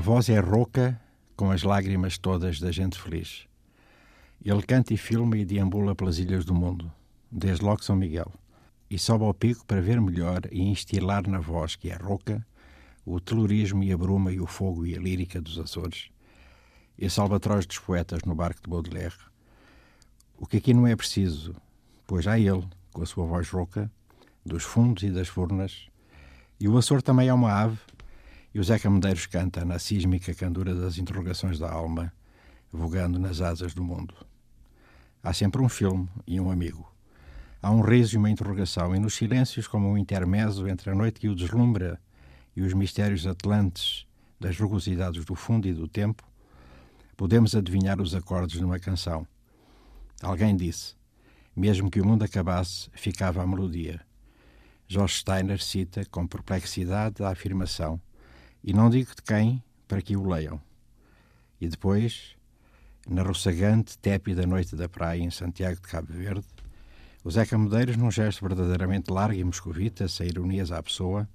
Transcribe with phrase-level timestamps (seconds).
[0.00, 0.98] A voz é rouca,
[1.36, 3.46] com as lágrimas todas da gente feliz.
[4.42, 6.90] Ele canta e filma e deambula pelas ilhas do mundo,
[7.30, 8.32] desde logo São Miguel,
[8.88, 12.42] e sobe ao pico para ver melhor e instilar na voz, que é rouca,
[13.04, 16.08] o telurismo e a bruma e o fogo e a lírica dos Açores,
[16.98, 19.18] esse albatroz dos poetas no barco de Baudelaire.
[20.38, 21.54] O que aqui não é preciso,
[22.06, 23.92] pois há ele, com a sua voz rouca,
[24.46, 25.90] dos fundos e das furnas,
[26.58, 27.78] e o Açor também é uma ave,
[28.52, 32.12] e o Zeca Medeiros canta na sísmica candura das interrogações da alma,
[32.72, 34.14] vogando nas asas do mundo.
[35.22, 36.90] Há sempre um filme e um amigo.
[37.62, 41.20] Há um riso e uma interrogação, e nos silêncios, como um intermezzo entre a noite
[41.20, 42.00] que o deslumbra
[42.56, 44.06] e os mistérios atlantes
[44.40, 46.26] das rugosidades do fundo e do tempo,
[47.16, 49.26] podemos adivinhar os acordes numa canção.
[50.22, 50.94] Alguém disse:
[51.54, 54.00] mesmo que o mundo acabasse, ficava a melodia.
[54.88, 58.00] George Steiner cita com perplexidade a afirmação,
[58.62, 60.60] e não digo de quem, para que o leiam.
[61.60, 62.36] E depois,
[63.08, 66.46] na roçagante, tépida noite da praia em Santiago de Cabo Verde,
[67.22, 71.28] o Zeca Medeiros, num gesto verdadeiramente largo e moscovita, sem ironias à pessoa,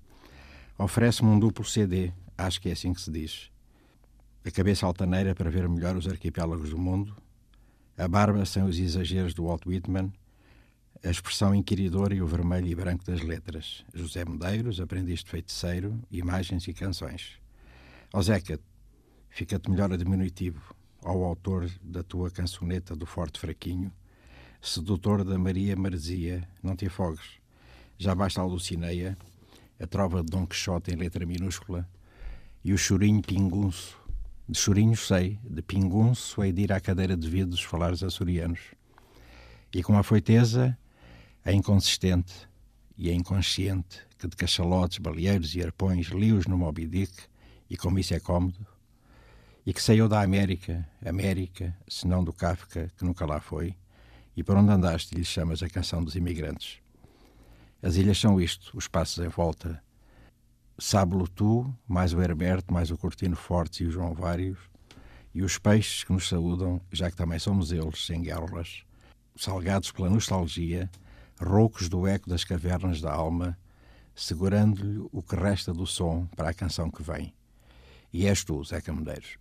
[0.78, 3.52] oferece-me um duplo CD, acho que é assim que se diz
[4.46, 7.18] a cabeça altaneira para ver melhor os arquipélagos do mundo,
[7.98, 10.14] a barba sem os exageros do Walt Whitman,
[11.04, 16.00] a expressão inquiridora e o vermelho e branco das letras, José Medeiros, aprendiz de feiticeiro,
[16.12, 17.34] imagens e canções.
[18.14, 18.60] Ó Zeca,
[19.30, 23.92] fica-te melhor a diminutivo, ao autor da tua cançoneta do Forte Fraquinho,
[24.62, 27.40] sedutor da Maria Marzia, não te afogues.
[27.98, 29.18] Já basta a Lucineia,
[29.80, 31.88] a trova de Dom Quixote em letra minúscula
[32.64, 34.06] e o chorinho pingunço
[34.48, 38.60] de chorinhos sei, de pingunço hei de ir à cadeira de vidros falar os açorianos.
[39.74, 40.78] E com a foiteza,
[41.46, 42.50] a inconsistente
[42.98, 47.14] e a inconsciente, que de cachalotes, baleeiros e arpões lios no Moby Dick,
[47.70, 48.66] e como isso é cómodo,
[49.64, 53.76] e que saiu da América, América, senão do Kafka, que nunca lá foi,
[54.36, 56.80] e por onde andaste lhe chamas a canção dos imigrantes.
[57.82, 59.84] As ilhas são isto, os passos em volta,
[60.78, 64.58] Sábelo tu, mais o Herberto, mais o Cortino Fortes e o João Vários,
[65.34, 68.84] e os peixes que nos saúdam, já que também somos eles, sem guerras,
[69.38, 70.90] salgados pela nostalgia,
[71.40, 73.58] roucos do eco das cavernas da alma,
[74.16, 77.34] segurando-lhe o que resta do som para a canção que vem.
[78.14, 79.38] E és tu, Zeca Medeiros.